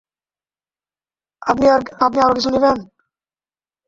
[1.41, 2.31] আপনি আর
[2.35, 2.77] কিছু নিবেন?